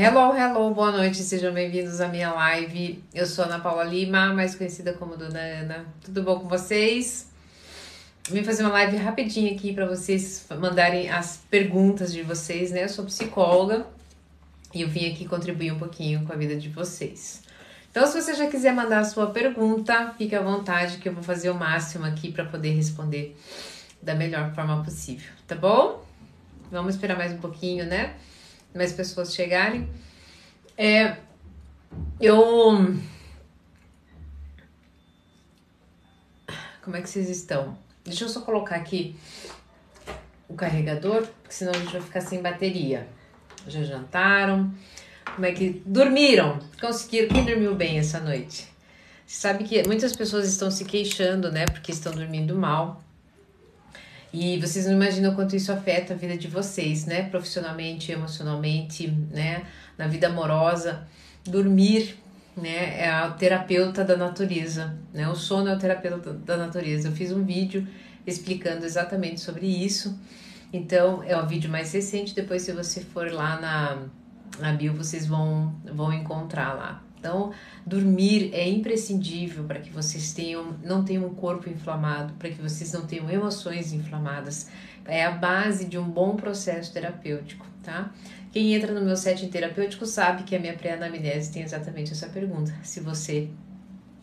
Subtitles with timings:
[0.00, 3.02] Hello, hello, boa noite, sejam bem-vindos à minha live.
[3.12, 5.86] Eu sou Ana Paula Lima, mais conhecida como Dona Ana.
[6.04, 7.28] Tudo bom com vocês?
[8.30, 12.84] Vim fazer uma live rapidinha aqui para vocês mandarem as perguntas de vocês, né?
[12.84, 13.88] Eu sou psicóloga
[14.72, 17.42] e eu vim aqui contribuir um pouquinho com a vida de vocês.
[17.90, 21.24] Então, se você já quiser mandar a sua pergunta, fique à vontade que eu vou
[21.24, 23.36] fazer o máximo aqui para poder responder
[24.00, 26.06] da melhor forma possível, tá bom?
[26.70, 28.14] Vamos esperar mais um pouquinho, né?
[28.78, 29.88] Mais pessoas chegarem.
[30.76, 31.16] É,
[32.20, 32.94] eu.
[36.82, 37.76] Como é que vocês estão?
[38.04, 39.16] Deixa eu só colocar aqui
[40.48, 43.06] o carregador, porque senão a gente vai ficar sem bateria.
[43.66, 44.72] Já jantaram?
[45.34, 45.82] Como é que.
[45.84, 46.60] Dormiram?
[46.80, 47.28] Conseguiram?
[47.28, 48.68] Quem dormiu bem essa noite?
[49.26, 51.66] Você sabe que muitas pessoas estão se queixando, né?
[51.66, 53.02] Porque estão dormindo mal.
[54.32, 57.28] E vocês não imaginam quanto isso afeta a vida de vocês, né?
[57.28, 59.64] Profissionalmente, emocionalmente, né?
[59.96, 61.06] Na vida amorosa.
[61.44, 62.16] Dormir,
[62.56, 63.00] né?
[63.00, 65.28] É a terapeuta da natureza, né?
[65.28, 67.08] O sono é o terapeuta da natureza.
[67.08, 67.86] Eu fiz um vídeo
[68.26, 70.18] explicando exatamente sobre isso.
[70.72, 72.34] Então, é o vídeo mais recente.
[72.34, 74.02] Depois, se você for lá na,
[74.60, 77.07] na bio, vocês vão, vão encontrar lá.
[77.18, 77.52] Então,
[77.84, 82.92] dormir é imprescindível para que vocês tenham, não tenham um corpo inflamado, para que vocês
[82.92, 84.68] não tenham emoções inflamadas.
[85.04, 88.12] É a base de um bom processo terapêutico, tá?
[88.52, 92.72] Quem entra no meu setting terapêutico sabe que a minha pré-anamnese tem exatamente essa pergunta:
[92.82, 93.48] se você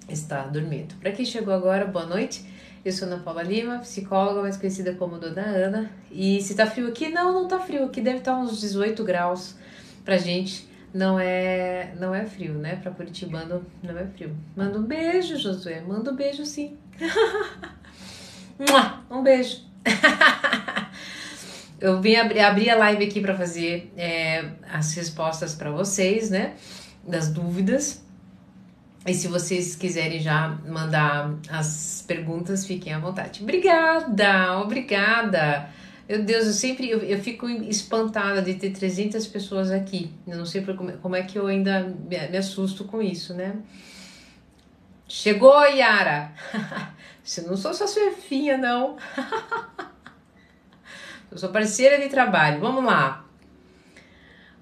[0.07, 0.95] está dormindo.
[0.95, 2.45] Para quem chegou agora, boa noite.
[2.83, 5.91] Eu sou Ana Paula Lima, psicóloga, mais conhecida como Dona Ana.
[6.11, 7.85] E se tá frio aqui, não, não tá frio.
[7.85, 9.55] Aqui deve estar tá uns 18 graus
[10.03, 12.77] pra gente não é não é frio, né?
[12.77, 14.33] Para Curitibano não é frio.
[14.55, 15.81] Manda um beijo, Josué.
[15.81, 16.77] Manda um beijo sim.
[19.11, 19.59] um beijo.
[21.81, 26.53] Eu vim abrir, abrir a live aqui para fazer é, as respostas para vocês, né?
[27.05, 28.01] Das dúvidas.
[29.05, 33.43] E se vocês quiserem já mandar as perguntas, fiquem à vontade.
[33.43, 35.69] Obrigada, obrigada.
[36.07, 40.11] Meu Deus, eu sempre eu, eu fico espantada de ter 300 pessoas aqui.
[40.27, 43.55] Eu não sei como, como é que eu ainda me, me assusto com isso, né?
[45.07, 46.31] Chegou, Yara!
[47.37, 48.97] eu não sou sua filha, não.
[51.31, 52.59] eu sou parceira de trabalho.
[52.59, 53.25] Vamos lá.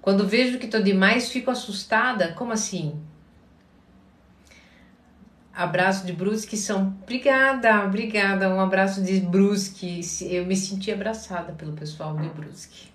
[0.00, 2.32] Quando vejo que tô demais, fico assustada.
[2.32, 2.98] Como assim?
[5.56, 6.96] Abraço de Brusque são.
[7.02, 8.48] Obrigada, obrigada.
[8.48, 10.00] Um abraço de Brusque.
[10.22, 12.92] Eu me senti abraçada pelo pessoal de Brusque.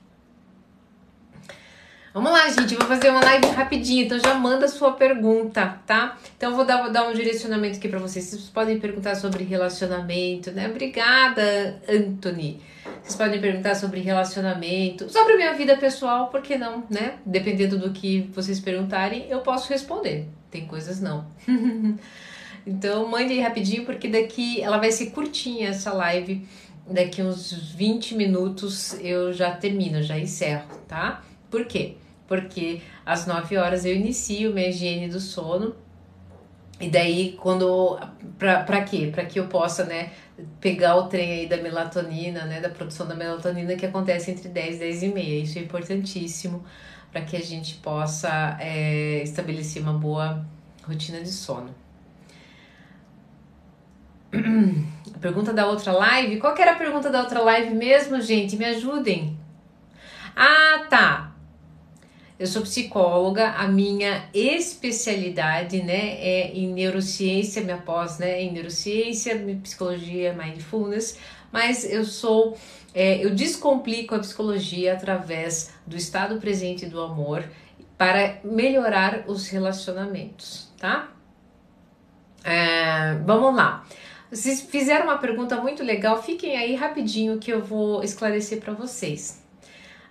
[2.14, 2.76] Vamos lá, gente.
[2.76, 4.06] vou fazer uma live rapidinho.
[4.06, 6.18] Então já manda sua pergunta, tá?
[6.36, 8.26] Então eu vou dar, vou dar um direcionamento aqui para vocês.
[8.26, 10.68] Vocês podem perguntar sobre relacionamento, né?
[10.68, 12.62] Obrigada, Anthony.
[13.02, 17.20] Vocês podem perguntar sobre relacionamento, sobre minha vida pessoal, por que não, né?
[17.26, 20.28] Dependendo do que vocês perguntarem, eu posso responder.
[20.52, 21.26] Tem coisas não.
[22.66, 26.48] Então mande aí rapidinho, porque daqui ela vai ser curtinha essa live.
[26.90, 31.24] Daqui uns 20 minutos eu já termino, já encerro, tá?
[31.50, 31.96] Por quê?
[32.28, 35.76] Porque às 9 horas eu inicio minha higiene do sono.
[36.80, 38.00] E daí, quando.
[38.38, 39.10] Pra, pra quê?
[39.12, 40.12] Pra que eu possa, né,
[40.62, 44.76] pegar o trem aí da melatonina, né, da produção da melatonina que acontece entre 10
[44.78, 45.44] e 10 e meia.
[45.44, 46.64] Isso é importantíssimo
[47.12, 50.46] para que a gente possa é, estabelecer uma boa
[50.84, 51.74] rotina de sono.
[55.16, 56.38] A pergunta da outra live?
[56.38, 58.56] Qual que era a pergunta da outra live mesmo, gente?
[58.56, 59.38] Me ajudem.
[60.36, 61.30] Ah, tá.
[62.40, 69.38] Eu sou psicóloga, a minha especialidade, né, é em neurociência, minha pós, né, em neurociência,
[69.62, 71.20] psicologia, mindfulness,
[71.52, 72.58] mas eu sou,
[72.96, 77.44] é, eu descomplico a psicologia através do estado presente do amor
[77.98, 81.10] para melhorar os relacionamentos, tá?
[82.42, 83.86] É, vamos lá.
[84.32, 89.42] Vocês fizeram uma pergunta muito legal, fiquem aí rapidinho que eu vou esclarecer para vocês.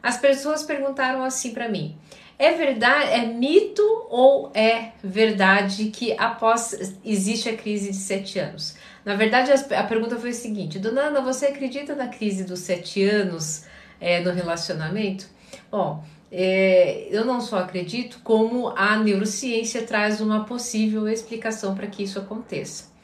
[0.02, 1.96] As pessoas perguntaram assim para mim:
[2.36, 8.76] é verdade, é mito ou é verdade que após existe a crise de sete anos?
[9.04, 13.04] Na verdade, a pergunta foi a seguinte: Dona Ana, você acredita na crise dos sete
[13.04, 13.64] anos
[14.00, 15.28] é, no relacionamento?
[15.70, 22.02] Bom, é, eu não só acredito, como a neurociência traz uma possível explicação para que
[22.02, 22.97] isso aconteça.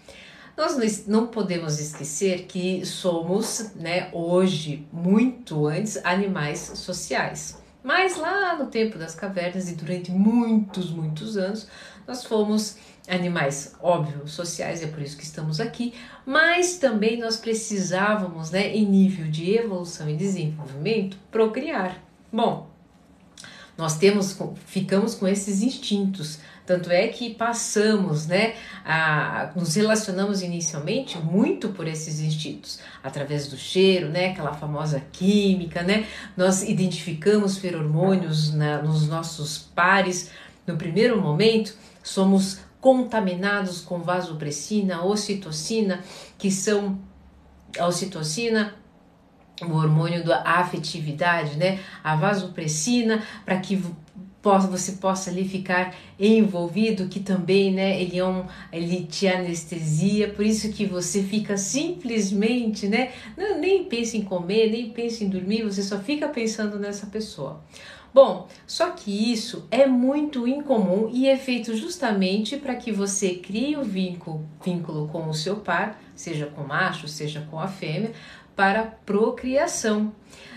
[0.57, 7.59] Nós não podemos esquecer que somos, né, hoje, muito antes, animais sociais.
[7.83, 11.67] Mas lá no tempo das cavernas e durante muitos, muitos anos,
[12.07, 15.93] nós fomos animais, óbvio, sociais, é por isso que estamos aqui,
[16.25, 22.03] mas também nós precisávamos, né, em nível de evolução e desenvolvimento, procriar.
[22.33, 22.73] Bom,
[23.77, 26.39] Nós temos, ficamos com esses instintos.
[26.67, 33.57] Tanto é que passamos, né, a, nos relacionamos inicialmente muito por esses instintos, através do
[33.57, 36.07] cheiro, né, aquela famosa química, né,
[36.37, 40.31] nós identificamos feromônios na, nos nossos pares.
[40.67, 46.03] No primeiro momento, somos contaminados com vasopressina, ocitocina,
[46.39, 46.99] que são
[47.79, 48.75] a ocitocina,
[49.63, 51.81] o hormônio da afetividade, né?
[52.03, 53.83] A vasopressina, para que
[54.45, 60.45] você possa ali ficar envolvido, que também, né, ele é um, ele te anestesia, por
[60.45, 65.63] isso que você fica simplesmente, né, não, nem pensa em comer, nem pensa em dormir,
[65.63, 67.63] você só fica pensando nessa pessoa.
[68.13, 73.77] Bom, só que isso é muito incomum e é feito justamente para que você crie
[73.77, 78.13] o vínculo, vínculo com o seu par, seja com o macho, seja com a fêmea,
[78.55, 80.13] para procriação.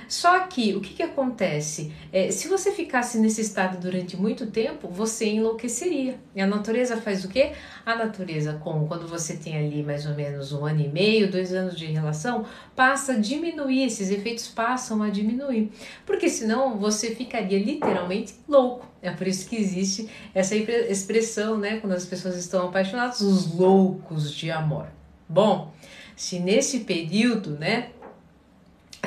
[0.07, 1.91] Só que o que, que acontece?
[2.11, 6.19] É, se você ficasse nesse estado durante muito tempo, você enlouqueceria.
[6.35, 7.51] E a natureza faz o quê?
[7.85, 11.53] A natureza, com quando você tem ali mais ou menos um ano e meio, dois
[11.53, 12.45] anos de relação,
[12.75, 15.71] passa a diminuir, esses efeitos passam a diminuir.
[16.05, 18.87] Porque senão você ficaria literalmente louco.
[19.01, 21.79] É por isso que existe essa expressão, né?
[21.79, 24.87] Quando as pessoas estão apaixonadas, os loucos de amor.
[25.29, 25.71] Bom,
[26.15, 27.89] se nesse período, né?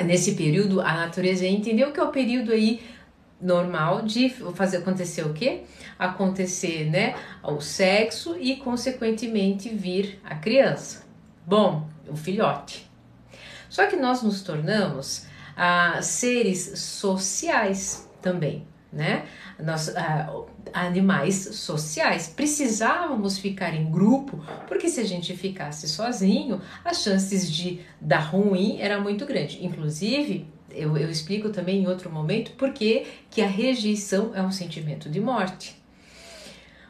[0.03, 2.81] Nesse período, a natureza entendeu que é o período aí
[3.39, 5.63] normal de fazer acontecer o quê?
[5.97, 11.03] Acontecer, né, o sexo e consequentemente vir a criança.
[11.45, 12.89] Bom, o filhote.
[13.69, 15.25] Só que nós nos tornamos
[15.55, 19.25] ah, seres sociais também né?
[19.59, 22.27] Nós, uh, animais sociais.
[22.27, 28.79] Precisávamos ficar em grupo, porque se a gente ficasse sozinho, as chances de dar ruim
[28.79, 29.63] era muito grande.
[29.65, 35.09] Inclusive, eu, eu explico também em outro momento porque que a rejeição é um sentimento
[35.09, 35.81] de morte.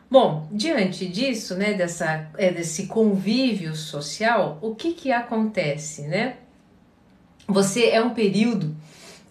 [0.10, 6.36] Bom, diante disso, né, dessa, é, desse convívio social, o que que acontece, né?
[7.48, 8.76] Você é um período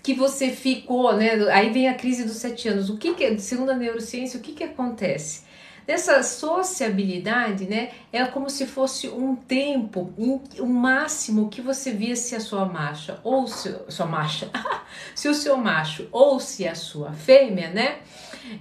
[0.03, 1.33] que você ficou, né?
[1.53, 2.89] Aí vem a crise dos sete anos.
[2.89, 5.43] O que, que segundo a neurociência, o que, que acontece?
[5.87, 12.15] Nessa sociabilidade, né, é como se fosse um tempo, o um máximo que você via
[12.15, 14.49] se a sua macha ou se, sua macha,
[15.17, 17.99] se o seu macho ou se a sua fêmea, né,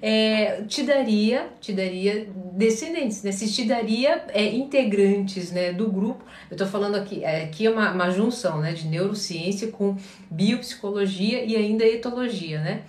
[0.02, 3.31] é, te daria, te daria descendentes, né?
[3.31, 6.24] Se te daria é, integrantes, né, do grupo.
[6.50, 9.96] Eu estou falando aqui, é, aqui é uma, uma junção, né, de neurociência com
[10.30, 12.81] biopsicologia e ainda etologia, né?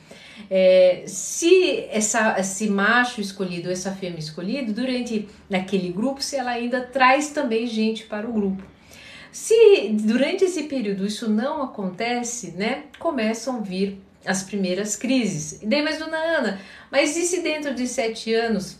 [0.51, 6.81] É, se essa, esse macho escolhido, essa fêmea escolhida, durante naquele grupo, se ela ainda
[6.81, 8.63] traz também gente para o grupo.
[9.31, 15.61] Se durante esse período isso não acontece, né, começam a vir as primeiras crises.
[15.63, 18.79] E daí, mas dona Ana, mas e se dentro de sete anos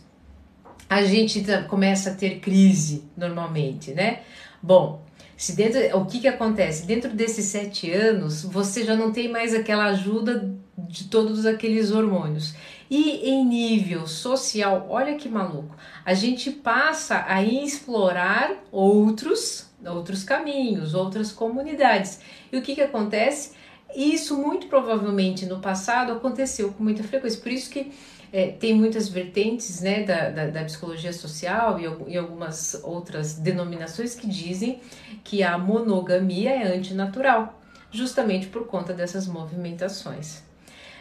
[0.89, 4.23] a gente começa a ter crise normalmente, né?
[4.61, 5.01] Bom,
[5.37, 6.85] se dentro, o que que acontece?
[6.85, 12.53] Dentro desses sete anos, você já não tem mais aquela ajuda de todos aqueles hormônios.
[12.89, 20.93] E em nível social, olha que maluco, a gente passa a explorar outros, outros caminhos,
[20.93, 22.19] outras comunidades.
[22.51, 23.53] E o que que acontece?
[23.95, 27.91] Isso muito provavelmente no passado aconteceu com muita frequência, por isso que
[28.33, 34.15] é, tem muitas vertentes né, da, da, da psicologia social e, e, algumas outras denominações
[34.15, 34.79] que dizem
[35.23, 37.61] que a monogamia é antinatural,
[37.91, 40.43] justamente por conta dessas movimentações.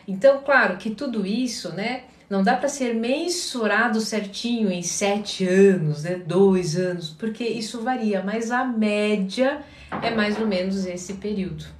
[0.08, 6.02] Então, claro que tudo isso, né, não dá para ser mensurado certinho em sete anos,
[6.02, 9.62] né, dois anos, porque isso varia, mas a média
[10.02, 11.79] é mais ou menos esse período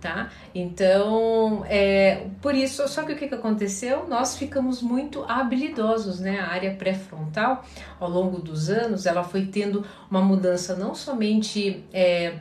[0.00, 0.30] tá?
[0.54, 4.06] Então, é, por isso, só que o que, que aconteceu?
[4.08, 6.38] Nós ficamos muito habilidosos, né?
[6.40, 7.64] A área pré-frontal,
[7.98, 12.38] ao longo dos anos, ela foi tendo uma mudança não somente é,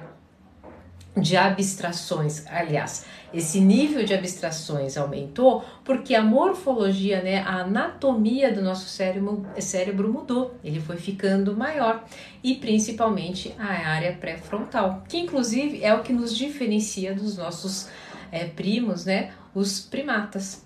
[1.19, 8.62] de abstrações, aliás, esse nível de abstrações aumentou porque a morfologia, né, a anatomia do
[8.62, 12.05] nosso cérebro, cérebro mudou, ele foi ficando maior
[12.43, 17.89] e principalmente a área pré-frontal, que inclusive é o que nos diferencia dos nossos
[18.31, 20.65] é, primos, né, os primatas,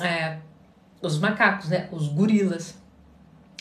[0.00, 0.38] é,
[1.02, 2.78] os macacos, né, os gorilas.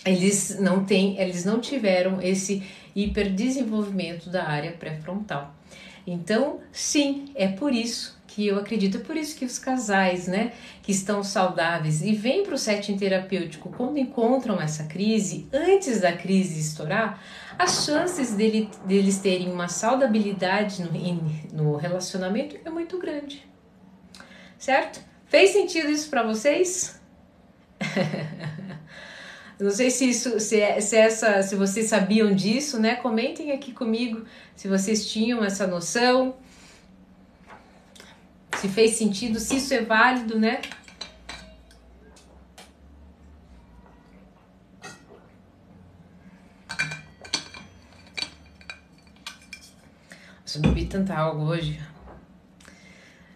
[0.06, 2.64] Eles não têm, eles não tiveram esse
[2.96, 5.54] hiperdesenvolvimento da área pré-frontal.
[6.06, 10.54] Então, sim, é por isso que eu acredito, é por isso que os casais, né,
[10.84, 16.14] que estão saudáveis e vêm para o setting terapêutico quando encontram essa crise, antes da
[16.14, 17.22] crise estourar,
[17.58, 20.92] as chances dele, deles terem uma saudabilidade no,
[21.52, 23.46] no relacionamento é muito grande,
[24.58, 25.02] certo?
[25.26, 27.00] Fez sentido isso para vocês?
[29.60, 32.96] Não sei se isso, se, é, se essa, se vocês sabiam disso, né?
[32.96, 34.26] Comentem aqui comigo
[34.56, 36.38] se vocês tinham essa noção,
[38.58, 40.62] se fez sentido, se isso é válido, né?
[50.42, 51.80] Nossa, bebi tanta água hoje.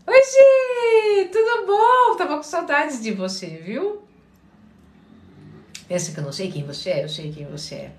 [0.07, 1.29] Oi, Gi!
[1.33, 2.15] Tudo bom?
[2.17, 4.12] Tava com saudades de você, viu?
[5.93, 7.91] Pensa que eu não sei quem você é, eu sei quem você é.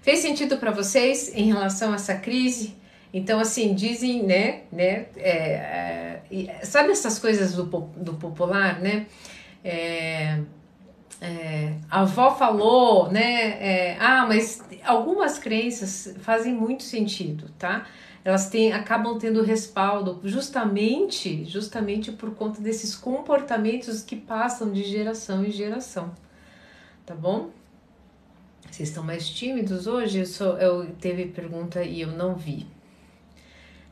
[0.00, 2.74] Fez sentido para vocês em relação a essa crise?
[3.12, 9.06] Então, assim, dizem, né, né, é, é, sabe essas coisas do, do popular, né?
[9.62, 10.40] É,
[11.20, 13.50] é, a avó falou, né?
[13.60, 17.86] É, ah, mas algumas crenças fazem muito sentido, tá?
[18.24, 25.44] Elas têm, acabam tendo respaldo justamente, justamente por conta desses comportamentos que passam de geração
[25.44, 26.14] em geração
[27.10, 27.50] tá bom?
[28.70, 30.20] Vocês estão mais tímidos hoje?
[30.20, 32.68] Eu, sou, eu teve pergunta e eu não vi.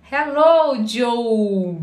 [0.09, 1.77] Hello, Joe!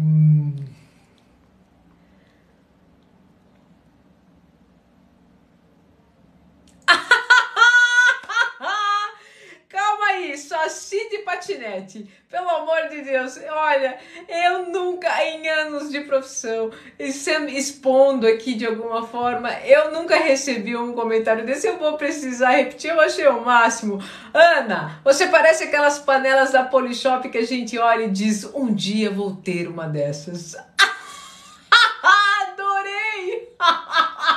[11.66, 12.08] Patinete.
[12.30, 16.70] Pelo amor de Deus, olha, eu nunca, em anos de profissão,
[17.00, 21.68] expondo aqui de alguma forma, eu nunca recebi um comentário desse.
[21.68, 24.02] Eu vou precisar repetir, eu achei o máximo.
[24.34, 29.10] Ana, você parece aquelas panelas da Polishop que a gente olha e diz: um dia
[29.10, 30.56] vou ter uma dessas.
[32.52, 33.56] Adorei!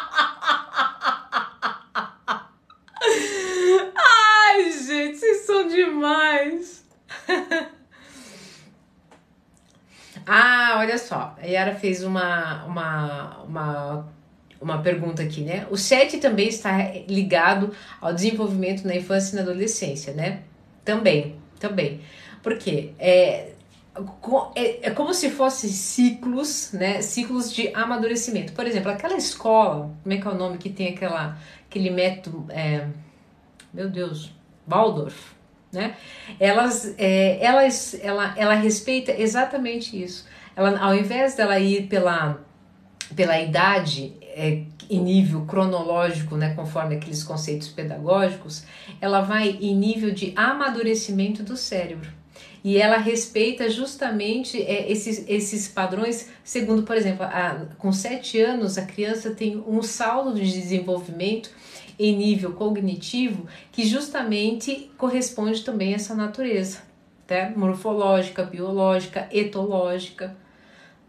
[4.89, 6.78] gente, vocês são demais.
[10.27, 11.37] ah, olha só.
[11.41, 14.09] A Yara fez uma, uma, uma,
[14.61, 15.67] uma pergunta aqui, né?
[15.71, 16.77] O 7 também está
[17.09, 20.43] ligado ao desenvolvimento na infância e na adolescência, né?
[20.85, 22.01] Também, também.
[22.43, 23.53] Porque é,
[24.55, 27.03] é, é como se fossem ciclos, né?
[27.03, 28.53] Ciclos de amadurecimento.
[28.53, 32.47] Por exemplo, aquela escola, como é que é o nome que tem aquela, aquele método.
[32.49, 32.87] É,
[33.73, 34.33] meu Deus,
[34.67, 35.38] Waldorf,
[35.73, 35.97] né?
[36.39, 40.27] Elas, é, elas, ela, ela respeita exatamente isso.
[40.57, 42.41] Ela, ao invés dela ir pela,
[43.15, 48.65] pela idade é, em nível cronológico, né, conforme aqueles conceitos pedagógicos,
[49.01, 52.11] ela vai em nível de amadurecimento do cérebro.
[52.65, 58.77] E ela respeita justamente é, esses, esses padrões, segundo, por exemplo, a, com sete anos
[58.77, 61.51] a criança tem um saldo de desenvolvimento
[61.99, 66.78] em nível cognitivo que justamente corresponde também a essa natureza,
[67.26, 67.52] tá?
[67.57, 70.37] morfológica, biológica, etológica,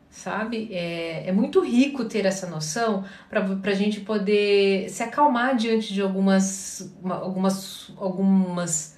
[0.10, 0.70] sabe?
[0.72, 6.02] É, é muito rico ter essa noção para a gente poder se acalmar diante de
[6.02, 8.98] algumas, algumas, algumas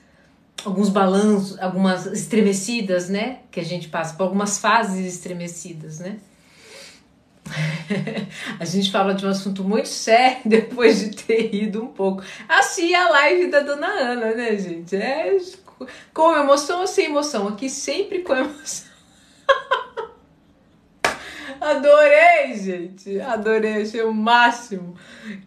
[0.63, 3.39] alguns balanços, algumas estremecidas, né?
[3.49, 6.19] Que a gente passa por algumas fases estremecidas, né?
[8.59, 12.23] a gente fala de um assunto muito sério depois de ter ido um pouco.
[12.47, 14.95] Assim a live da dona Ana, né, gente?
[14.95, 15.37] É
[16.13, 17.47] com emoção ou sem emoção?
[17.47, 18.91] Aqui sempre com emoção.
[21.59, 23.19] Adorei, gente.
[23.19, 24.95] Adorei, achei o máximo.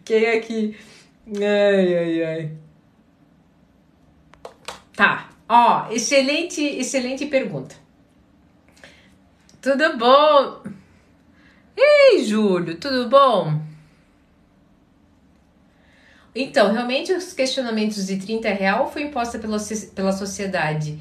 [0.03, 0.77] Quem aqui.
[1.27, 2.51] Ai, ai, ai.
[4.95, 5.29] Tá.
[5.47, 7.75] Ó, excelente, excelente pergunta.
[9.61, 10.63] Tudo bom?
[11.77, 13.61] Ei, Júlio, tudo bom?
[16.33, 19.57] Então, realmente os questionamentos de 30 real foi imposta pela,
[19.93, 20.99] pela sociedade.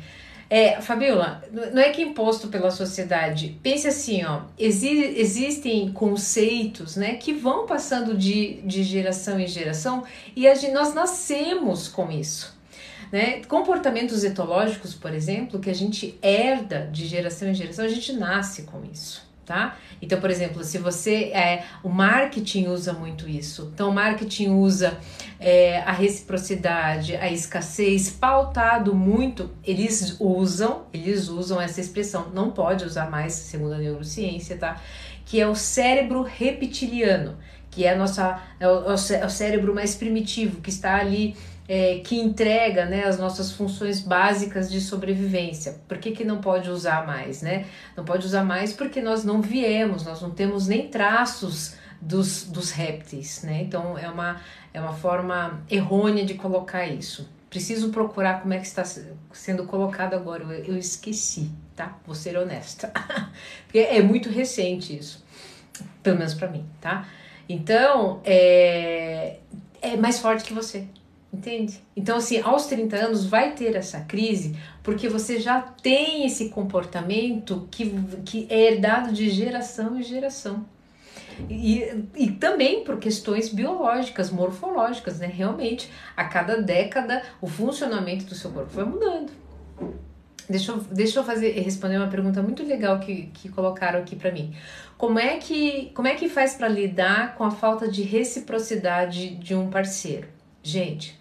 [0.50, 3.58] É, Fabiola, não é que é imposto pela sociedade.
[3.62, 10.04] Pense assim, ó, exi existem conceitos, né, que vão passando de, de geração em geração
[10.36, 12.54] e a nós nascemos com isso.
[13.10, 13.42] Né?
[13.48, 18.62] Comportamentos etológicos, por exemplo, que a gente herda de geração em geração, a gente nasce
[18.62, 19.76] com isso tá?
[20.00, 23.70] Então, por exemplo, se você é o marketing usa muito isso.
[23.74, 24.98] Então, o marketing usa
[25.38, 29.50] é, a reciprocidade, a escassez, pautado muito.
[29.64, 32.30] Eles usam, eles usam essa expressão.
[32.32, 34.80] Não pode usar mais, segundo a neurociência, tá?
[35.24, 37.36] Que é o cérebro reptiliano,
[37.70, 41.36] que é a nossa é o, é o cérebro mais primitivo que está ali
[41.68, 45.80] é, que entrega né, as nossas funções básicas de sobrevivência.
[45.88, 47.42] Por que, que não pode usar mais?
[47.42, 47.66] Né?
[47.96, 52.70] Não pode usar mais porque nós não viemos, nós não temos nem traços dos, dos
[52.70, 53.42] répteis.
[53.42, 53.62] Né?
[53.62, 54.40] Então é uma,
[54.72, 57.28] é uma forma errônea de colocar isso.
[57.48, 58.84] Preciso procurar como é que está
[59.32, 60.42] sendo colocado agora.
[60.42, 61.96] Eu, eu esqueci, tá?
[62.04, 62.92] Vou ser honesta.
[63.64, 65.24] porque é muito recente isso.
[66.02, 67.06] Pelo menos para mim, tá?
[67.48, 69.36] Então, é,
[69.80, 70.88] é mais forte que você.
[71.34, 71.80] Entende?
[71.96, 77.66] Então, assim, aos 30 anos vai ter essa crise porque você já tem esse comportamento
[77.72, 77.90] que,
[78.24, 80.64] que é herdado de geração em geração.
[81.50, 85.26] E, e também por questões biológicas, morfológicas, né?
[85.26, 89.32] Realmente, a cada década o funcionamento do seu corpo vai mudando.
[90.48, 94.30] Deixa eu, deixa eu fazer, responder uma pergunta muito legal que, que colocaram aqui para
[94.30, 94.54] mim.
[94.96, 99.52] Como é que, como é que faz para lidar com a falta de reciprocidade de
[99.52, 100.28] um parceiro?
[100.62, 101.18] Gente,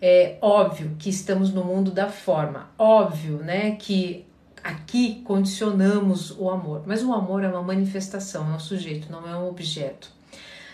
[0.00, 4.24] é óbvio que estamos no mundo da forma, óbvio, né, que
[4.62, 9.36] aqui condicionamos o amor, mas o amor é uma manifestação, é um sujeito, não é
[9.36, 10.12] um objeto.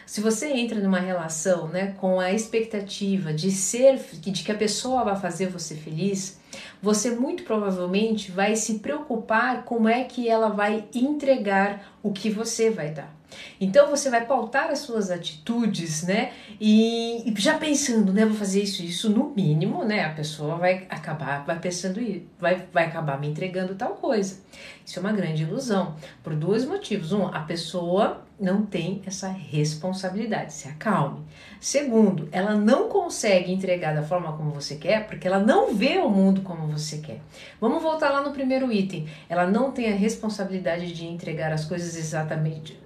[0.07, 5.03] Se você entra numa relação, né, com a expectativa de ser, de que a pessoa
[5.03, 6.39] vai fazer você feliz,
[6.81, 12.71] você muito provavelmente vai se preocupar como é que ela vai entregar o que você
[12.71, 13.13] vai dar.
[13.61, 16.33] Então você vai pautar as suas atitudes, né?
[16.61, 18.25] E, e, já pensando, né?
[18.25, 20.05] Vou fazer isso, isso no mínimo, né?
[20.05, 24.39] A pessoa vai acabar, vai pensando isso, vai, vai acabar me entregando tal coisa.
[24.85, 27.13] Isso é uma grande ilusão, por dois motivos.
[27.13, 31.25] Um, a pessoa não tem essa responsabilidade, se acalme.
[31.65, 36.11] Segundo, ela não consegue entregar da forma como você quer, porque ela não vê o
[36.11, 37.23] mundo como você quer.
[37.59, 39.09] Vamos voltar lá no primeiro item.
[39.31, 42.79] Ela não tem a responsabilidade de entregar as coisas exatamente.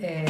[0.00, 0.26] É,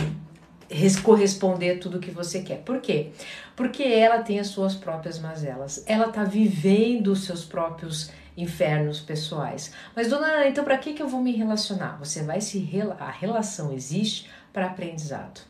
[1.03, 2.63] corresponder tudo que você quer.
[2.63, 3.11] Por quê?
[3.55, 5.85] Porque ela tem as suas próprias mazelas.
[5.87, 9.75] Ela está vivendo os seus próprios infernos pessoais.
[9.95, 11.99] Mas, dona Ana, então para que, que eu vou me relacionar?
[11.99, 12.67] Você vai se.
[12.99, 15.48] A relação existe para aprendizado.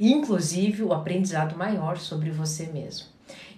[0.00, 3.06] Inclusive o aprendizado maior sobre você mesmo.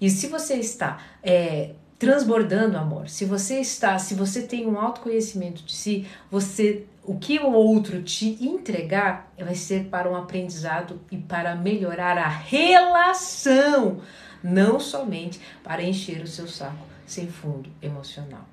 [0.01, 5.63] E se você está é, transbordando amor, se você está, se você tem um autoconhecimento
[5.63, 11.17] de si, você o que o outro te entregar vai ser para um aprendizado e
[11.17, 14.01] para melhorar a relação,
[14.43, 18.52] não somente para encher o seu saco sem fundo emocional.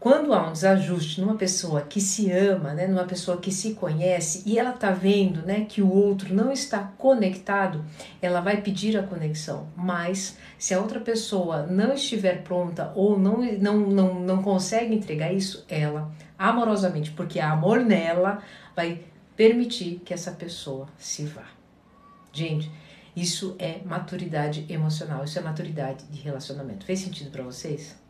[0.00, 4.42] Quando há um desajuste numa pessoa que se ama, né, numa pessoa que se conhece
[4.46, 7.84] e ela tá vendo, né, que o outro não está conectado,
[8.22, 9.68] ela vai pedir a conexão.
[9.76, 15.34] Mas se a outra pessoa não estiver pronta ou não não não, não consegue entregar
[15.34, 18.42] isso, ela amorosamente, porque há amor nela,
[18.74, 19.02] vai
[19.36, 21.44] permitir que essa pessoa se vá.
[22.32, 22.70] Gente,
[23.14, 26.86] isso é maturidade emocional, isso é maturidade de relacionamento.
[26.86, 28.00] Fez sentido para vocês?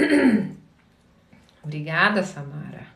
[1.62, 2.86] Obrigada, Samara.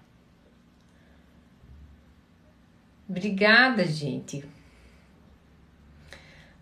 [3.09, 4.45] Obrigada, gente.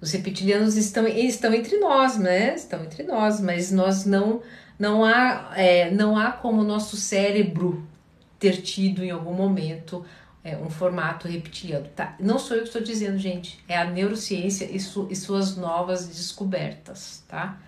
[0.00, 2.54] Os reptilianos estão, estão entre nós, né?
[2.54, 4.42] Estão entre nós, mas nós não
[4.78, 7.86] não há é, não há como o nosso cérebro
[8.38, 10.04] ter tido em algum momento
[10.42, 11.88] é, um formato reptiliano.
[11.94, 12.16] Tá?
[12.18, 13.62] Não sou eu que estou dizendo, gente.
[13.68, 17.60] É a neurociência e, su, e suas novas descobertas, tá?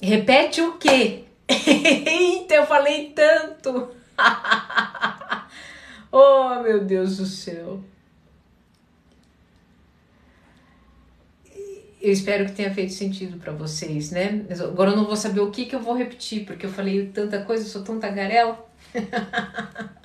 [0.00, 1.24] Repete o quê?
[1.48, 3.90] Eita, eu falei tanto!
[6.12, 7.80] oh, meu Deus do céu!
[12.00, 14.44] Eu espero que tenha feito sentido para vocês, né?
[14.62, 17.42] Agora eu não vou saber o que, que eu vou repetir, porque eu falei tanta
[17.42, 18.62] coisa, eu sou tão tagarela.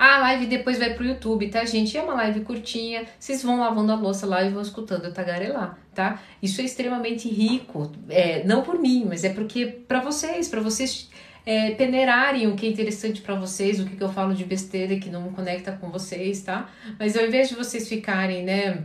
[0.00, 1.94] A live depois vai pro YouTube, tá, gente?
[1.94, 3.04] É uma live curtinha.
[3.18, 6.22] Vocês vão lavando a louça lá e vão escutando eu tagarelar, tá?
[6.42, 7.92] Isso é extremamente rico.
[8.08, 11.10] É, não por mim, mas é porque para vocês, para vocês
[11.44, 14.98] é, peneirarem o que é interessante para vocês, o que, que eu falo de besteira
[14.98, 16.70] que não conecta com vocês, tá?
[16.98, 18.84] Mas ao invés de vocês ficarem, né,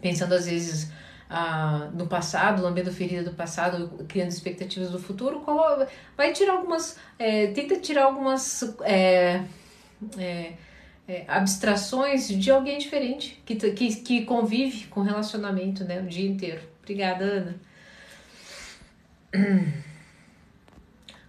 [0.00, 0.92] pensando às vezes
[1.28, 5.44] ah, no passado, lambendo ferida do passado, criando expectativas do futuro,
[6.16, 9.42] vai tirar algumas, é, tenta tirar algumas é,
[10.16, 10.52] é,
[11.06, 16.60] é, abstrações de alguém diferente, que, que, que convive com relacionamento né, o dia inteiro.
[16.82, 17.56] Obrigada, Ana.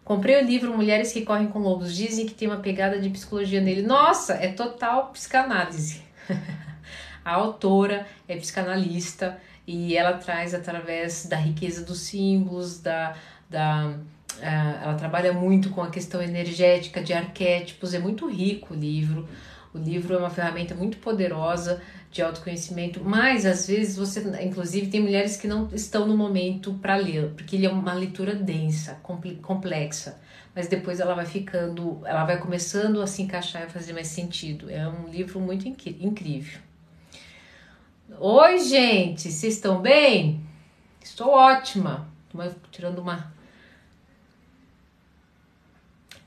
[0.04, 1.96] Comprei o livro Mulheres que Correm com Lobos.
[1.96, 3.84] Dizem que tem uma pegada de psicologia nele.
[3.84, 6.02] Nossa, é total psicanálise.
[7.24, 13.16] A autora é psicanalista e ela traz através da riqueza dos símbolos, da,
[13.48, 14.00] da
[14.42, 19.28] ela trabalha muito com a questão energética de arquétipos, é muito rico o livro.
[19.74, 25.00] O livro é uma ferramenta muito poderosa de autoconhecimento, mas às vezes você, inclusive, tem
[25.00, 29.00] mulheres que não estão no momento para ler, porque ele é uma leitura densa,
[29.44, 30.20] complexa,
[30.56, 34.70] mas depois ela vai ficando, ela vai começando a se encaixar e fazer mais sentido.
[34.72, 36.60] É um livro muito incrível.
[38.18, 40.44] Oi, gente, vocês estão bem?
[41.02, 42.10] Estou ótima.
[42.34, 43.32] Estou tirando uma.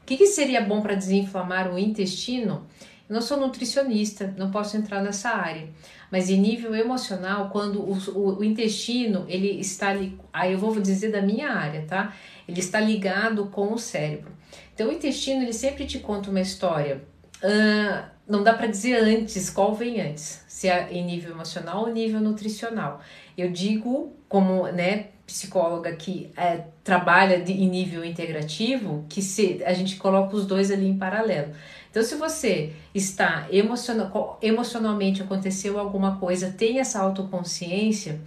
[0.03, 2.67] O que, que seria bom para desinflamar o intestino?
[3.09, 5.69] Eu não sou nutricionista, não posso entrar nessa área.
[6.11, 10.79] Mas em nível emocional, quando o, o, o intestino ele está ali, aí eu vou
[10.81, 12.15] dizer da minha área, tá?
[12.49, 14.33] Ele está ligado com o cérebro.
[14.75, 17.03] Então o intestino ele sempre te conta uma história.
[17.43, 21.93] Uh, não dá para dizer antes qual vem antes, se é em nível emocional ou
[21.93, 23.01] nível nutricional.
[23.37, 29.73] Eu digo como né, psicóloga que é, trabalha de, em nível integrativo que se, a
[29.73, 31.53] gente coloca os dois ali em paralelo.
[31.90, 38.21] Então, se você está emocional, emocionalmente aconteceu alguma coisa, tem essa autoconsciência,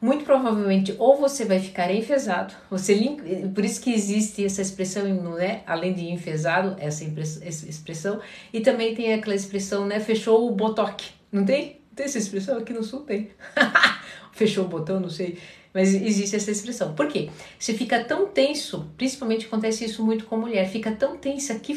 [0.00, 3.16] muito provavelmente ou você vai ficar enfesado, você
[3.54, 8.20] por isso que existe essa expressão, né, além de enfesado, essa expressão,
[8.52, 11.80] e também tem aquela expressão, né, fechou o botoque, não tem?
[11.94, 13.30] Tem essa expressão aqui no sul tem.
[14.32, 15.38] fechou o botão, não sei.
[15.72, 16.94] Mas existe essa expressão.
[16.94, 17.30] Por quê?
[17.58, 21.74] Você fica tão tenso, principalmente acontece isso muito com mulher, fica tão tensa que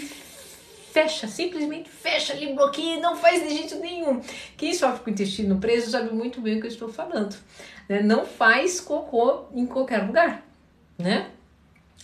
[0.93, 4.21] fecha, simplesmente fecha ali, bloqueia, não faz de jeito nenhum.
[4.56, 7.36] Quem sofre com o intestino preso sabe muito bem o que eu estou falando.
[7.89, 8.01] Né?
[8.01, 10.45] Não faz cocô em qualquer lugar,
[10.97, 11.29] né?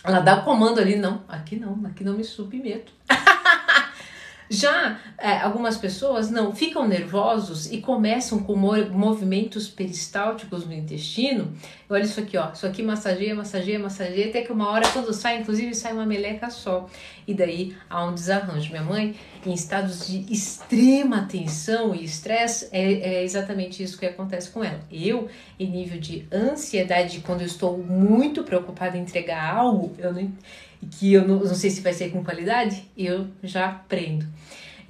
[0.02, 2.92] Ela dá o comando ali, não, aqui não, aqui não me submeto.
[4.52, 11.52] Já é, algumas pessoas não ficam nervosos e começam com movimentos peristálticos no intestino.
[11.88, 12.50] Olha isso aqui, ó.
[12.50, 16.50] Isso aqui massageia, massageia, massageia, até que uma hora tudo sai, inclusive sai uma meleca
[16.50, 16.88] só.
[17.28, 18.70] E daí há um desarranjo.
[18.70, 19.14] Minha mãe,
[19.46, 24.80] em estados de extrema tensão e estresse, é, é exatamente isso que acontece com ela.
[24.90, 25.28] Eu,
[25.60, 30.32] em nível de ansiedade, quando eu estou muito preocupada em entregar algo, eu não
[30.90, 34.26] que eu não, não sei se vai ser com qualidade, eu já prendo.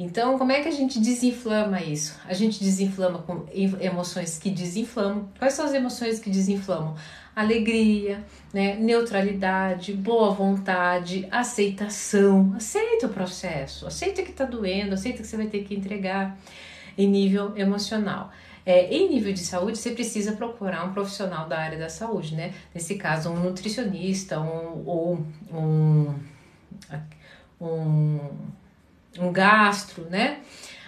[0.02, 2.18] Então, como é que a gente desinflama isso?
[2.24, 5.28] A gente desinflama com emoções que desinflamam.
[5.38, 6.96] Quais são as emoções que desinflamam?
[7.36, 8.76] Alegria, né?
[8.76, 12.54] neutralidade, boa vontade, aceitação.
[12.56, 16.34] Aceita o processo, aceita que tá doendo, aceita que você vai ter que entregar
[16.96, 18.32] em nível emocional.
[18.70, 22.54] É, em nível de saúde, você precisa procurar um profissional da área da saúde, né?
[22.72, 26.14] Nesse caso, um nutricionista um, ou um,
[27.60, 28.20] um,
[29.18, 30.38] um gastro, né?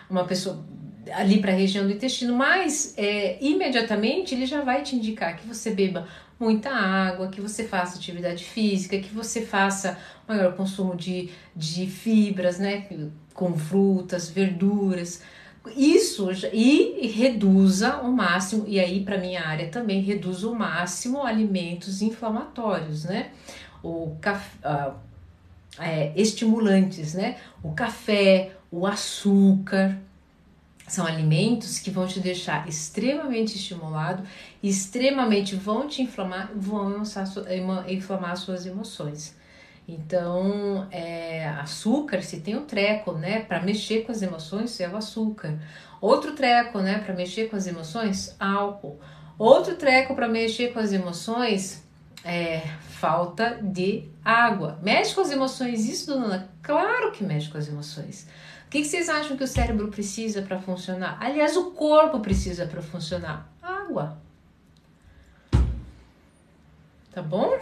[0.09, 0.65] Uma pessoa
[1.13, 5.45] ali para a região do intestino, mas é, imediatamente ele já vai te indicar que
[5.45, 6.07] você beba
[6.39, 12.61] muita água, que você faça atividade física, que você faça maior consumo de, de fibras,
[12.61, 12.87] né?
[13.35, 15.21] Com frutas, verduras
[15.77, 22.03] isso e reduza o máximo, e aí para minha área também reduza o máximo alimentos
[22.03, 23.31] inflamatórios, né?
[23.83, 24.95] O café, uh,
[25.79, 27.37] é, estimulantes, né?
[27.63, 29.99] O café, o açúcar,
[30.93, 34.23] são alimentos que vão te deixar extremamente estimulado,
[34.63, 37.03] extremamente vão te inflamar, vão
[37.89, 39.35] inflamar suas emoções.
[39.87, 44.97] Então, é, açúcar, se tem um treco, né, para mexer com as emoções, é o
[44.97, 45.59] açúcar.
[46.01, 49.01] Outro treco, né, para mexer com as emoções, álcool.
[49.39, 51.83] Outro treco para mexer com as emoções
[52.25, 52.61] é
[53.03, 54.79] falta de água.
[54.83, 56.49] Mexe com as emoções, isso, dona?
[56.63, 58.29] Claro que mexe com as emoções.
[58.67, 61.19] O que, que vocês acham que o cérebro precisa para funcionar?
[61.21, 63.53] Aliás, o corpo precisa para funcionar?
[63.61, 64.17] Água.
[67.13, 67.59] Tá bom?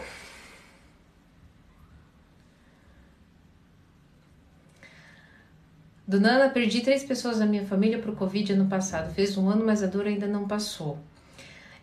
[6.11, 9.13] Dona Ana, perdi três pessoas da minha família para o Covid ano passado.
[9.13, 10.99] Fez um ano, mas a dor ainda não passou.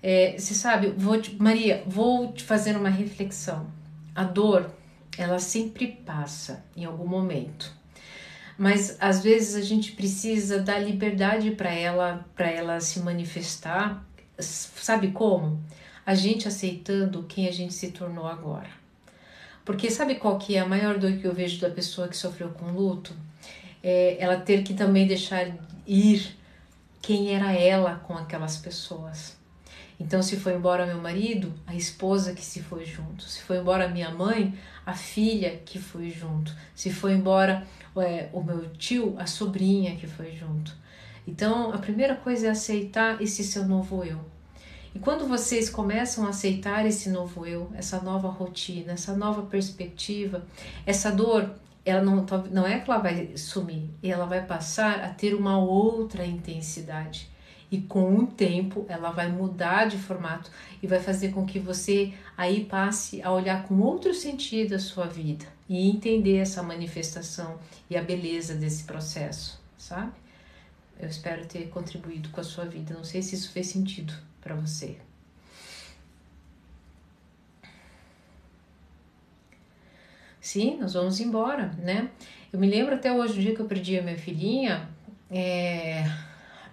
[0.03, 3.67] É, você sabe, vou te, Maria, vou te fazer uma reflexão.
[4.15, 4.71] A dor,
[5.17, 7.73] ela sempre passa em algum momento.
[8.59, 14.07] Mas às vezes a gente precisa dar liberdade para ela, para ela se manifestar.
[14.39, 15.59] Sabe como?
[16.05, 18.69] A gente aceitando quem a gente se tornou agora.
[19.65, 22.51] Porque sabe qual que é a maior dor que eu vejo da pessoa que sofreu
[22.51, 23.15] com luto?
[23.83, 25.47] É, ela ter que também deixar
[25.87, 26.37] ir
[27.01, 29.37] quem era ela com aquelas pessoas.
[30.01, 33.25] Então, se foi embora meu marido, a esposa que se foi junto.
[33.25, 36.55] Se foi embora minha mãe, a filha que foi junto.
[36.75, 40.73] Se foi embora é, o meu tio, a sobrinha que foi junto.
[41.27, 44.21] Então, a primeira coisa é aceitar esse seu novo eu.
[44.95, 50.47] E quando vocês começam a aceitar esse novo eu, essa nova rotina, essa nova perspectiva,
[50.87, 51.51] essa dor
[51.89, 56.25] ela não, não é que ela vai sumir, ela vai passar a ter uma outra
[56.25, 57.31] intensidade.
[57.71, 60.51] E com o tempo ela vai mudar de formato
[60.83, 65.07] e vai fazer com que você aí passe a olhar com outro sentido a sua
[65.07, 67.59] vida e entender essa manifestação
[67.91, 70.13] e a beleza desse processo, sabe?
[70.99, 72.95] Eu espero ter contribuído com a sua vida.
[72.95, 74.97] Não sei se isso fez sentido para você.
[80.41, 82.11] Sim, nós vamos embora, né?
[82.53, 84.89] Eu me lembro até hoje, o dia que eu perdi a minha filhinha,
[85.31, 86.05] é,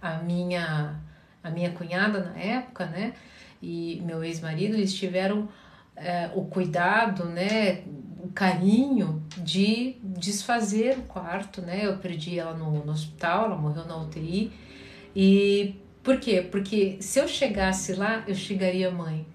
[0.02, 1.00] a minha
[1.46, 3.14] a minha cunhada na época, né?
[3.62, 5.48] E meu ex-marido, eles tiveram
[5.96, 7.84] é, o cuidado, né?
[8.24, 11.86] O carinho de desfazer o quarto, né?
[11.86, 14.52] Eu perdi ela no, no hospital, ela morreu na UTI.
[15.16, 16.42] E por quê?
[16.42, 19.26] Porque se eu chegasse lá, eu chegaria mãe,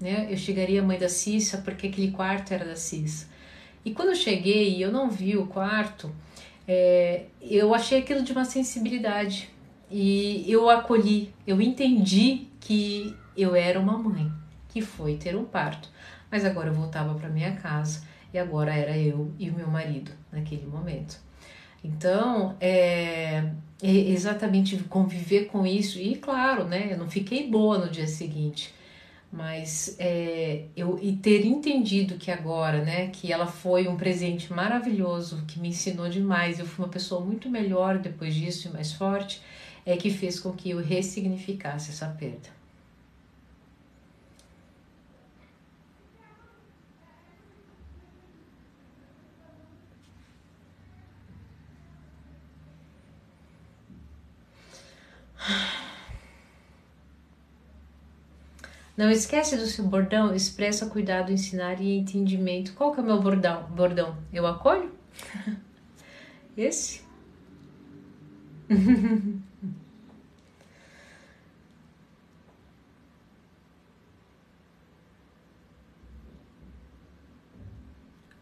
[0.00, 0.28] né?
[0.30, 3.29] Eu chegaria mãe da Cissa, porque aquele quarto era da Cissa.
[3.84, 6.10] E quando eu cheguei e eu não vi o quarto,
[6.68, 9.50] é, eu achei aquilo de uma sensibilidade.
[9.90, 14.30] E eu acolhi, eu entendi que eu era uma mãe
[14.68, 15.88] que foi ter um parto,
[16.30, 20.12] mas agora eu voltava para minha casa e agora era eu e o meu marido
[20.30, 21.18] naquele momento.
[21.82, 23.50] Então, é,
[23.82, 25.98] é exatamente conviver com isso.
[25.98, 28.72] E claro, né, eu não fiquei boa no dia seguinte
[29.32, 35.44] mas é, eu e ter entendido que agora, né, que ela foi um presente maravilhoso,
[35.46, 39.40] que me ensinou demais, eu fui uma pessoa muito melhor depois disso e mais forte,
[39.86, 42.59] é que fez com que eu ressignificasse essa perda.
[59.00, 62.74] Não esquece do seu bordão, expressa cuidado, ensinar e entendimento.
[62.74, 63.62] Qual que é o meu bordão?
[63.70, 64.92] Bordão, eu acolho?
[66.54, 67.00] Esse?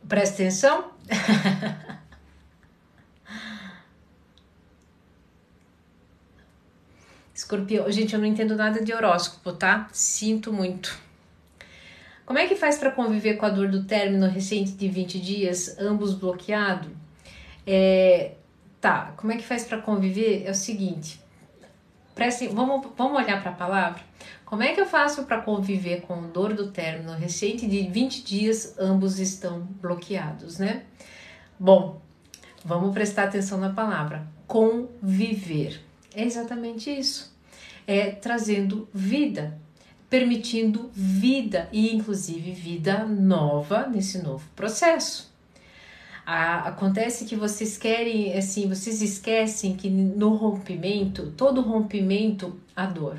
[0.09, 0.91] Presta atenção.
[7.49, 9.89] Escorpião, gente, eu não entendo nada de horóscopo, tá?
[9.91, 11.01] Sinto muito.
[12.27, 15.79] Como é que faz para conviver com a dor do término recente de 20 dias,
[15.79, 16.91] ambos bloqueados?
[17.67, 18.33] É,
[18.83, 20.43] tá, como é que faz para conviver?
[20.45, 21.19] É o seguinte,
[22.15, 24.03] preste, vamos, vamos olhar para a palavra?
[24.45, 28.25] Como é que eu faço para conviver com a dor do término recente de 20
[28.25, 30.83] dias, ambos estão bloqueados, né?
[31.59, 31.99] Bom,
[32.63, 35.81] vamos prestar atenção na palavra conviver.
[36.15, 37.38] É exatamente isso
[37.89, 39.59] é trazendo vida,
[40.11, 45.33] permitindo vida e inclusive vida nova nesse novo processo.
[46.27, 53.17] Acontece que vocês querem, assim, vocês esquecem que no rompimento, todo rompimento há dor.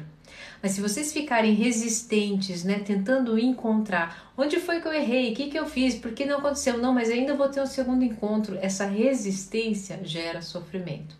[0.61, 5.49] Mas se vocês ficarem resistentes, né, tentando encontrar onde foi que eu errei, o que,
[5.49, 8.59] que eu fiz, por que não aconteceu, não, mas ainda vou ter um segundo encontro,
[8.61, 11.15] essa resistência gera sofrimento.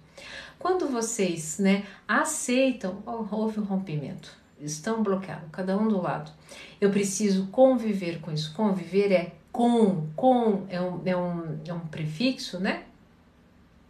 [0.60, 6.32] Quando vocês né, aceitam, houve um rompimento, estão bloqueados, cada um do lado.
[6.82, 8.54] Eu preciso conviver com isso.
[8.54, 12.84] Conviver é com, com é um, é um, é um prefixo, né?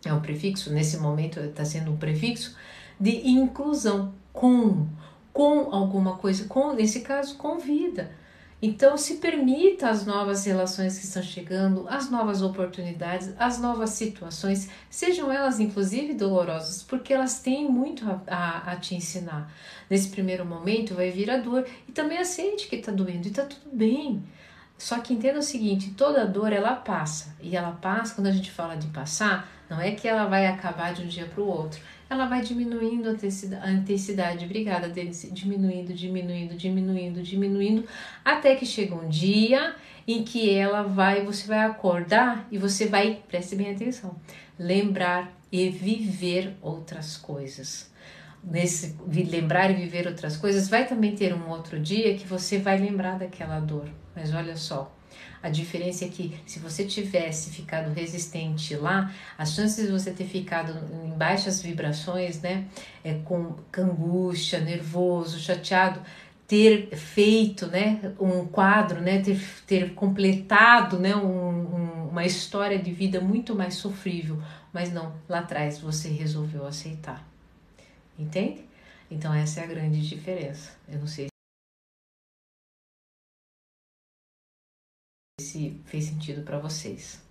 [0.05, 2.55] É um prefixo, nesse momento está sendo um prefixo
[2.99, 4.87] de inclusão, com,
[5.33, 8.11] com alguma coisa, com, nesse caso, com vida.
[8.61, 14.69] Então, se permita as novas relações que estão chegando, as novas oportunidades, as novas situações,
[14.89, 19.49] sejam elas inclusive dolorosas, porque elas têm muito a, a, a te ensinar.
[19.89, 23.45] Nesse primeiro momento vai vir a dor e também aceite que está doendo e está
[23.45, 24.21] tudo bem.
[24.77, 28.15] Só que entenda o seguinte: toda dor ela passa e ela passa.
[28.15, 31.25] Quando a gente fala de passar, não é que ela vai acabar de um dia
[31.25, 33.09] para o outro ela vai diminuindo
[33.61, 34.45] a intensidade.
[34.45, 35.31] Obrigada, Denise.
[35.31, 37.85] Diminuindo, diminuindo, diminuindo, diminuindo,
[38.25, 39.75] até que chega um dia
[40.07, 44.19] em que ela vai, você vai acordar e você vai, preste bem atenção,
[44.57, 47.91] lembrar e viver outras coisas.
[48.43, 52.79] Nesse lembrar e viver outras coisas, vai também ter um outro dia que você vai
[52.79, 53.89] lembrar daquela dor.
[54.15, 54.95] Mas olha só,
[55.41, 60.25] a diferença é que se você tivesse ficado resistente lá, as chances de você ter
[60.25, 60.73] ficado
[61.05, 62.65] em baixas vibrações, né,
[63.03, 66.01] é, com angústia, nervoso, chateado,
[66.47, 72.91] ter feito, né, um quadro, né, ter, ter completado, né, um, um, uma história de
[72.91, 74.41] vida muito mais sofrível,
[74.73, 77.25] mas não, lá atrás você resolveu aceitar,
[78.17, 78.65] entende?
[79.09, 80.71] Então essa é a grande diferença.
[80.87, 81.29] Eu não sei
[85.39, 87.21] se fez sentido para vocês.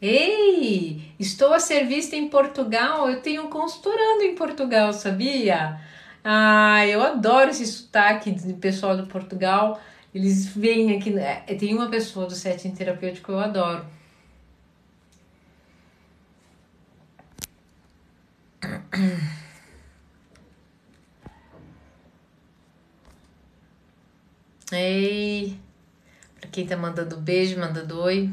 [0.00, 5.80] Ei, Estou a ser vista em Portugal, eu tenho um consultorando em Portugal, sabia?
[6.24, 9.80] Ah, eu adoro esse sotaque de pessoal do Portugal.
[10.14, 11.10] Eles vêm aqui.
[11.10, 11.40] Né?
[11.42, 13.84] Tem uma pessoa do setting terapêutico que eu adoro.
[24.72, 25.58] Ei,
[26.40, 28.30] pra quem tá mandando beijo, mandando oi.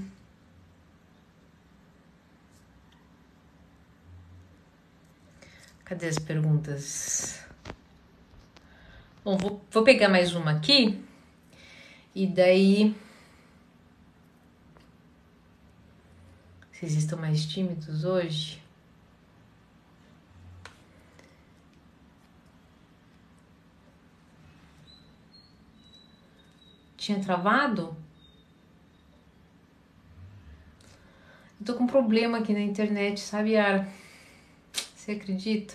[5.83, 7.43] Cadê as perguntas?
[9.23, 11.08] Bom, vou, vou pegar mais uma aqui.
[12.13, 12.95] E daí.
[16.71, 18.61] Vocês estão mais tímidos hoje?
[26.95, 27.95] Tinha travado?
[31.59, 33.91] Eu tô com um problema aqui na internet, sabe, Yara?
[34.95, 35.73] Você acredita?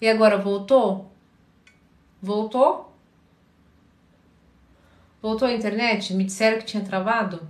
[0.00, 1.12] E agora voltou?
[2.22, 2.85] Voltou?
[5.20, 6.14] Voltou a internet?
[6.14, 7.46] Me disseram que tinha travado?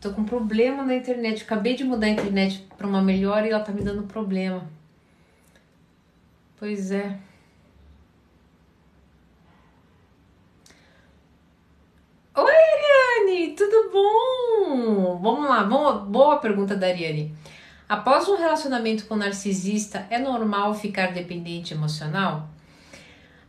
[0.00, 1.42] Tô com problema na internet.
[1.42, 4.68] Acabei de mudar a internet para uma melhor e ela tá me dando problema.
[6.58, 7.18] Pois é.
[12.34, 15.18] Oi, Ariane, tudo bom?
[15.20, 17.34] Vamos lá, vamos, boa pergunta da Ariane.
[17.88, 22.48] Após um relacionamento com narcisista, é normal ficar dependente emocional?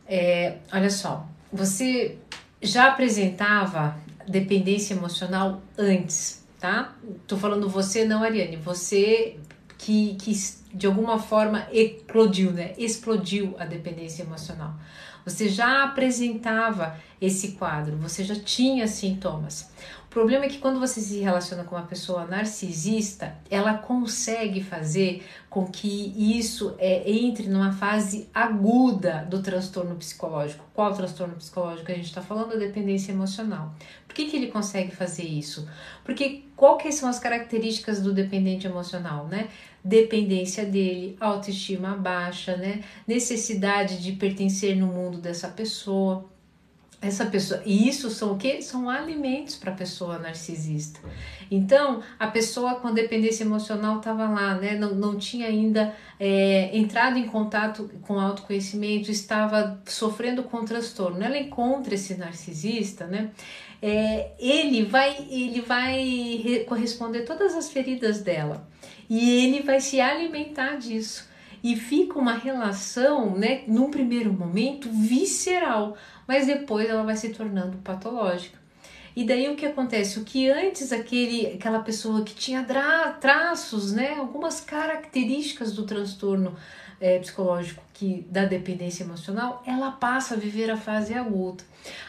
[0.06, 2.18] É, olha só, você
[2.62, 3.96] já apresentava
[4.28, 6.94] dependência emocional antes, tá?
[7.26, 9.38] Tô falando você, não, Ariane, você
[9.78, 10.32] que, que
[10.72, 12.74] de alguma forma eclodiu, né?
[12.78, 14.74] Explodiu a dependência emocional.
[15.24, 19.70] Você já apresentava esse quadro, você já tinha sintomas.
[20.10, 25.24] O problema é que quando você se relaciona com uma pessoa narcisista, ela consegue fazer
[25.48, 30.64] com que isso é, entre numa fase aguda do transtorno psicológico.
[30.74, 32.54] Qual transtorno psicológico a gente está falando?
[32.54, 33.72] A dependência emocional.
[34.04, 35.68] Por que, que ele consegue fazer isso?
[36.02, 39.48] Porque quais são as características do dependente emocional, né?
[39.84, 42.82] Dependência dele, autoestima baixa, né?
[43.06, 46.28] Necessidade de pertencer no mundo dessa pessoa
[47.00, 51.00] essa pessoa e isso são o que são alimentos para a pessoa narcisista.
[51.50, 54.76] Então a pessoa com dependência emocional estava lá né?
[54.76, 61.22] Não, não tinha ainda é, entrado em contato com autoconhecimento estava sofrendo com transtorno.
[61.22, 63.30] Ela encontra esse narcisista né?
[63.80, 68.68] É, ele vai ele vai corresponder todas as feridas dela.
[69.08, 71.29] E ele vai se alimentar disso
[71.62, 75.96] e fica uma relação, né, num primeiro momento visceral,
[76.26, 78.58] mas depois ela vai se tornando patológica.
[79.14, 80.18] E daí o que acontece?
[80.18, 82.64] O que antes aquele, aquela pessoa que tinha
[83.20, 86.56] traços, né, algumas características do transtorno
[87.00, 91.62] é, psicológico que da dependência emocional, ela passa a viver a fase aguda.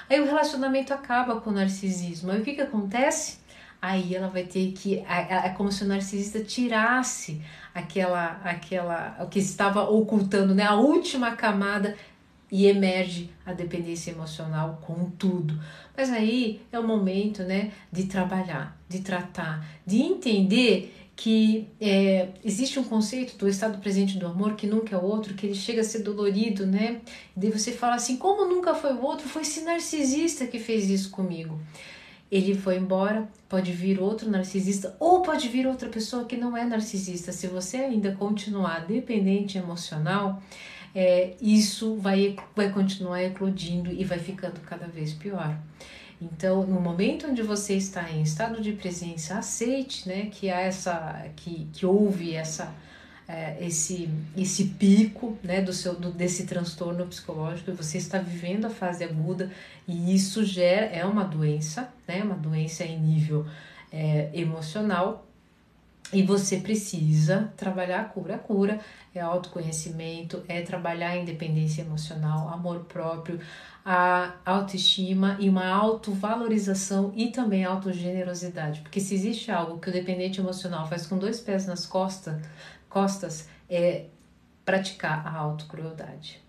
[0.10, 2.32] Aí o relacionamento acaba com o narcisismo.
[2.32, 3.41] Aí o que, que acontece?
[3.82, 5.00] Aí ela vai ter que.
[5.00, 7.42] É como se o narcisista tirasse
[7.74, 10.64] aquela, aquela, o que estava ocultando, né?
[10.64, 11.96] A última camada
[12.52, 15.58] e emerge a dependência emocional com tudo.
[15.96, 22.80] Mas aí é o momento, né, de trabalhar, de tratar, de entender que é, existe
[22.80, 25.84] um conceito do estado presente do amor que nunca é outro, que ele chega a
[25.84, 27.00] ser dolorido, né?
[27.38, 30.90] E daí você fala assim, como nunca foi o outro, foi esse narcisista que fez
[30.90, 31.60] isso comigo.
[32.32, 36.64] Ele foi embora, pode vir outro narcisista ou pode vir outra pessoa que não é
[36.64, 37.34] narcisista.
[37.34, 40.42] Se você ainda continuar dependente emocional,
[40.96, 45.58] é, isso vai, vai continuar eclodindo e vai ficando cada vez pior.
[46.22, 51.26] Então, no momento onde você está em estado de presença, aceite, né, que há essa,
[51.36, 52.72] que, que houve essa,
[53.32, 57.72] é, esse, esse pico, né, do seu, do, desse transtorno psicológico.
[57.74, 59.50] Você está vivendo a fase aguda
[59.88, 63.46] e isso gera é uma doença, né, uma doença em nível
[63.92, 65.26] é, emocional
[66.12, 68.36] e você precisa trabalhar a cura.
[68.36, 68.80] A cura
[69.16, 73.40] é autoconhecimento, é trabalhar a independência emocional, amor próprio,
[73.86, 78.82] a autoestima e uma autovalorização e também autogenerosidade.
[78.82, 82.36] Porque se existe algo que o dependente emocional faz com dois pés nas costas,
[82.92, 84.06] costas é
[84.64, 86.40] praticar a autocrueldade.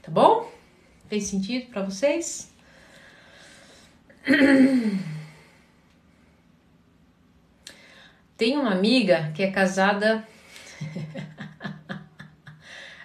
[0.00, 0.50] Tá bom?
[1.08, 2.50] Fez sentido para vocês?
[8.36, 10.26] Tem uma amiga que é casada.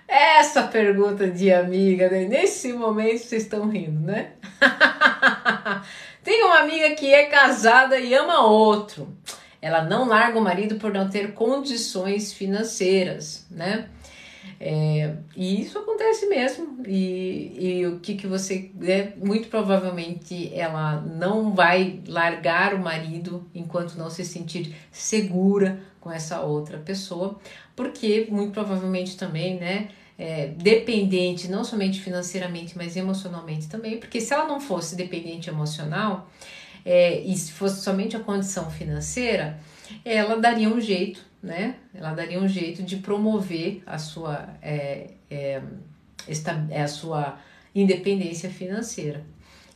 [0.08, 2.24] Essa pergunta de amiga, né?
[2.26, 4.32] nesse momento vocês estão rindo, né?
[6.24, 9.16] Tem uma amiga que é casada e ama outro.
[9.62, 13.90] Ela não larga o marido por não ter condições financeiras, né?
[14.60, 16.80] É, e isso acontece mesmo.
[16.86, 18.72] E, e o que, que você.
[18.76, 26.12] Né, muito provavelmente ela não vai largar o marido enquanto não se sentir segura com
[26.12, 27.40] essa outra pessoa,
[27.76, 29.90] porque muito provavelmente também, né?
[30.20, 36.28] É, dependente, não somente financeiramente, mas emocionalmente também, porque se ela não fosse dependente emocional
[36.88, 39.60] é, e se fosse somente a condição financeira,
[40.06, 41.76] ela daria um jeito né?
[41.94, 45.62] Ela daria um jeito de promover a sua, é, é,
[46.28, 47.40] esta, é a sua
[47.74, 49.24] independência financeira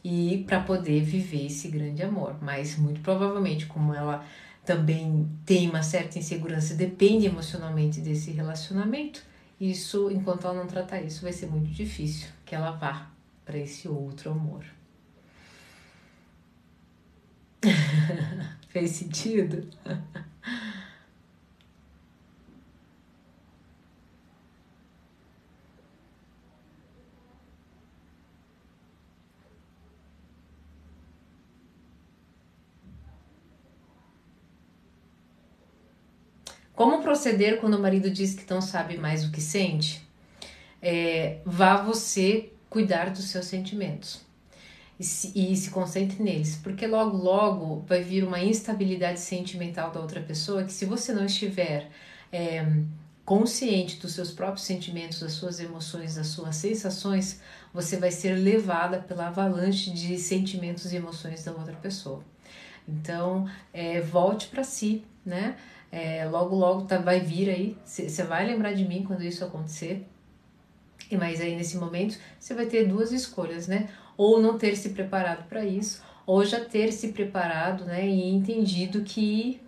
[0.03, 2.35] e para poder viver esse grande amor.
[2.41, 4.25] Mas muito provavelmente, como ela
[4.65, 9.23] também tem uma certa insegurança, depende emocionalmente desse relacionamento,
[9.59, 13.09] isso, enquanto ela não tratar isso, vai ser muito difícil que ela vá
[13.45, 14.65] para esse outro amor.
[18.69, 19.67] Fez sentido?
[36.73, 40.01] Como proceder quando o marido diz que não sabe mais o que sente?
[40.81, 44.30] É, vá você cuidar dos seus sentimentos
[45.01, 49.99] e se, e se concentre neles, porque logo, logo vai vir uma instabilidade sentimental da
[49.99, 51.89] outra pessoa que, se você não estiver
[52.31, 52.63] é,
[53.25, 57.41] consciente dos seus próprios sentimentos, das suas emoções, das suas sensações,
[57.73, 62.23] você vai ser levada pela avalanche de sentimentos e emoções da outra pessoa.
[62.87, 65.55] Então, é, volte para si, né?
[65.91, 67.75] É, logo, logo tá, vai vir aí.
[67.83, 70.07] Você vai lembrar de mim quando isso acontecer.
[71.09, 73.89] E mas aí nesse momento você vai ter duas escolhas, né?
[74.21, 78.07] Ou não ter se preparado para isso, ou já ter se preparado, né?
[78.07, 79.59] E entendido que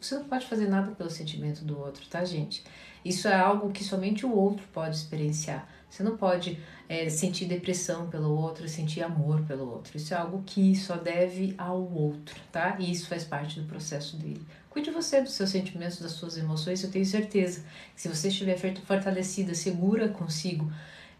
[0.00, 2.62] você não pode fazer nada pelo sentimento do outro, tá, gente?
[3.04, 5.68] Isso é algo que somente o outro pode experienciar.
[5.90, 9.96] Você não pode é, sentir depressão pelo outro, sentir amor pelo outro.
[9.96, 12.76] Isso é algo que só deve ao outro, tá?
[12.78, 14.46] E isso faz parte do processo dele.
[14.70, 16.84] Cuide você dos seus sentimentos, das suas emoções.
[16.84, 17.64] Eu tenho certeza
[17.96, 20.70] que se você estiver fortalecida, segura consigo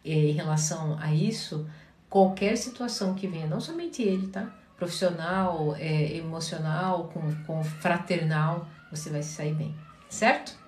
[0.04, 1.68] eh, em relação a isso,
[2.10, 4.52] qualquer situação que venha, não somente ele, tá?
[4.76, 9.74] Profissional, eh, emocional, com, com fraternal, você vai se sair bem,
[10.08, 10.58] certo?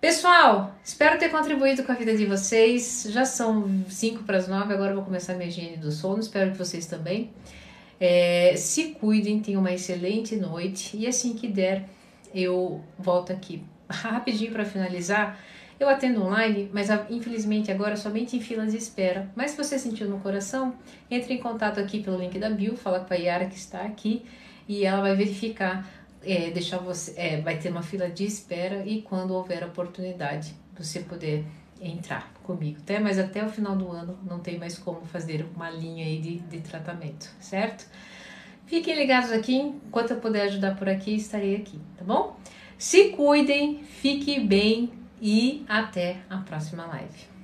[0.00, 3.08] Pessoal, espero ter contribuído com a vida de vocês.
[3.10, 6.20] Já são 5 para as 9, agora eu vou começar minha higiene do sono.
[6.20, 7.32] Espero que vocês também.
[7.98, 11.88] É, se cuidem, tenham uma excelente noite e assim que der,
[12.32, 13.64] eu volto aqui.
[13.90, 15.36] Rapidinho para finalizar,
[15.78, 19.30] eu atendo online, mas infelizmente agora somente em filas de espera.
[19.36, 20.74] Mas se você sentiu no coração,
[21.10, 24.24] entre em contato aqui pelo link da Bill, fala com a Yara que está aqui
[24.68, 25.88] e ela vai verificar,
[26.22, 31.00] é, deixar você, é, vai ter uma fila de espera e quando houver oportunidade você
[31.00, 31.44] poder
[31.80, 35.70] entrar comigo, até, mas até o final do ano não tem mais como fazer uma
[35.70, 37.86] linha aí de, de tratamento, certo?
[38.66, 42.36] Fiquem ligados aqui, enquanto eu puder ajudar por aqui, estarei aqui, tá bom?
[42.76, 47.37] Se cuidem, fiquem bem e até a próxima live.